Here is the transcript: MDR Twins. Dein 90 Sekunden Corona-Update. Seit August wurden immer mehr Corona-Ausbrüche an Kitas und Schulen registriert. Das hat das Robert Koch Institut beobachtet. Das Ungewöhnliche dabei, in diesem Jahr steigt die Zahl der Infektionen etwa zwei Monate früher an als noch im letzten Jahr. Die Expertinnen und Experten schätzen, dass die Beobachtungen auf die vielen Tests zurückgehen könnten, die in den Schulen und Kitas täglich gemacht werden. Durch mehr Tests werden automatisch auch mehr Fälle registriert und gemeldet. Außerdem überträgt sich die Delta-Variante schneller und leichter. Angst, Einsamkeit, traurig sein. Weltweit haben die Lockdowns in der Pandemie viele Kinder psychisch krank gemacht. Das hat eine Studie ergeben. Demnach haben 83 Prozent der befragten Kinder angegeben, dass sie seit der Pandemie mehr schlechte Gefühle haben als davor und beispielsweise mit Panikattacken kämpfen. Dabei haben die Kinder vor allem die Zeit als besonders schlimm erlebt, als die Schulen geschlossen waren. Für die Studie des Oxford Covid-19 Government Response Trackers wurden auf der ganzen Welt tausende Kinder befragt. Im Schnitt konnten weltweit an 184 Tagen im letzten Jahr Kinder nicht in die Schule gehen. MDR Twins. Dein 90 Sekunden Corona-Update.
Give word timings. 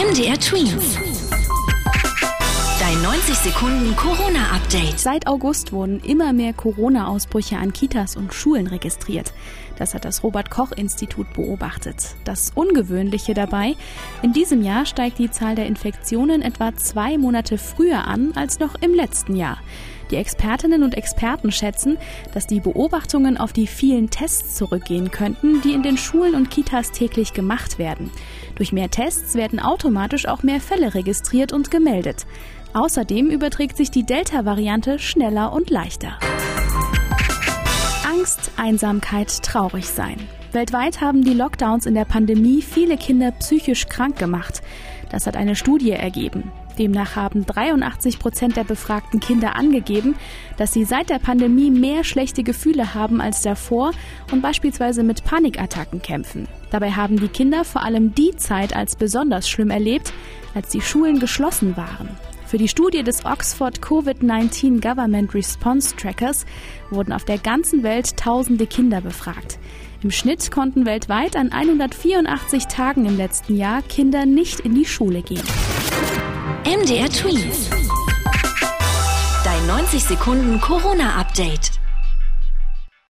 MDR 0.00 0.40
Twins. 0.40 0.96
Dein 2.80 3.02
90 3.02 3.34
Sekunden 3.34 3.94
Corona-Update. 3.96 4.98
Seit 4.98 5.26
August 5.26 5.72
wurden 5.72 6.00
immer 6.00 6.32
mehr 6.32 6.54
Corona-Ausbrüche 6.54 7.58
an 7.58 7.74
Kitas 7.74 8.16
und 8.16 8.32
Schulen 8.32 8.66
registriert. 8.66 9.34
Das 9.80 9.94
hat 9.94 10.04
das 10.04 10.22
Robert 10.22 10.50
Koch 10.50 10.72
Institut 10.72 11.32
beobachtet. 11.32 12.14
Das 12.24 12.52
Ungewöhnliche 12.54 13.32
dabei, 13.32 13.76
in 14.20 14.34
diesem 14.34 14.60
Jahr 14.60 14.84
steigt 14.84 15.18
die 15.18 15.30
Zahl 15.30 15.54
der 15.54 15.64
Infektionen 15.64 16.42
etwa 16.42 16.76
zwei 16.76 17.16
Monate 17.16 17.56
früher 17.56 18.06
an 18.06 18.32
als 18.34 18.58
noch 18.58 18.74
im 18.82 18.92
letzten 18.92 19.36
Jahr. 19.36 19.56
Die 20.10 20.16
Expertinnen 20.16 20.82
und 20.82 20.98
Experten 20.98 21.50
schätzen, 21.50 21.96
dass 22.34 22.46
die 22.46 22.60
Beobachtungen 22.60 23.38
auf 23.38 23.54
die 23.54 23.66
vielen 23.66 24.10
Tests 24.10 24.54
zurückgehen 24.56 25.10
könnten, 25.10 25.62
die 25.62 25.72
in 25.72 25.82
den 25.82 25.96
Schulen 25.96 26.34
und 26.34 26.50
Kitas 26.50 26.92
täglich 26.92 27.32
gemacht 27.32 27.78
werden. 27.78 28.10
Durch 28.56 28.72
mehr 28.72 28.90
Tests 28.90 29.34
werden 29.34 29.60
automatisch 29.60 30.26
auch 30.26 30.42
mehr 30.42 30.60
Fälle 30.60 30.92
registriert 30.92 31.54
und 31.54 31.70
gemeldet. 31.70 32.26
Außerdem 32.74 33.30
überträgt 33.30 33.78
sich 33.78 33.90
die 33.90 34.04
Delta-Variante 34.04 34.98
schneller 34.98 35.54
und 35.54 35.70
leichter. 35.70 36.18
Angst, 38.20 38.50
Einsamkeit, 38.58 39.42
traurig 39.42 39.88
sein. 39.88 40.18
Weltweit 40.52 41.00
haben 41.00 41.24
die 41.24 41.32
Lockdowns 41.32 41.86
in 41.86 41.94
der 41.94 42.04
Pandemie 42.04 42.60
viele 42.60 42.98
Kinder 42.98 43.30
psychisch 43.30 43.86
krank 43.86 44.18
gemacht. 44.18 44.60
Das 45.08 45.26
hat 45.26 45.38
eine 45.38 45.56
Studie 45.56 45.92
ergeben. 45.92 46.52
Demnach 46.78 47.16
haben 47.16 47.46
83 47.46 48.18
Prozent 48.18 48.58
der 48.58 48.64
befragten 48.64 49.20
Kinder 49.20 49.56
angegeben, 49.56 50.16
dass 50.58 50.74
sie 50.74 50.84
seit 50.84 51.08
der 51.08 51.18
Pandemie 51.18 51.70
mehr 51.70 52.04
schlechte 52.04 52.42
Gefühle 52.42 52.92
haben 52.92 53.22
als 53.22 53.40
davor 53.40 53.92
und 54.30 54.42
beispielsweise 54.42 55.02
mit 55.02 55.24
Panikattacken 55.24 56.02
kämpfen. 56.02 56.46
Dabei 56.70 56.90
haben 56.90 57.18
die 57.18 57.28
Kinder 57.28 57.64
vor 57.64 57.82
allem 57.82 58.14
die 58.14 58.36
Zeit 58.36 58.76
als 58.76 58.96
besonders 58.96 59.48
schlimm 59.48 59.70
erlebt, 59.70 60.12
als 60.54 60.68
die 60.68 60.82
Schulen 60.82 61.20
geschlossen 61.20 61.74
waren. 61.78 62.10
Für 62.50 62.58
die 62.58 62.66
Studie 62.66 63.04
des 63.04 63.24
Oxford 63.24 63.78
Covid-19 63.80 64.80
Government 64.80 65.32
Response 65.36 65.94
Trackers 65.94 66.46
wurden 66.90 67.12
auf 67.12 67.24
der 67.24 67.38
ganzen 67.38 67.84
Welt 67.84 68.16
tausende 68.16 68.66
Kinder 68.66 69.00
befragt. 69.00 69.60
Im 70.02 70.10
Schnitt 70.10 70.50
konnten 70.50 70.84
weltweit 70.84 71.36
an 71.36 71.52
184 71.52 72.66
Tagen 72.66 73.06
im 73.06 73.16
letzten 73.16 73.56
Jahr 73.56 73.82
Kinder 73.82 74.26
nicht 74.26 74.58
in 74.58 74.74
die 74.74 74.84
Schule 74.84 75.22
gehen. 75.22 75.44
MDR 76.64 77.08
Twins. 77.08 77.70
Dein 79.44 79.66
90 79.68 80.02
Sekunden 80.02 80.60
Corona-Update. 80.60 81.70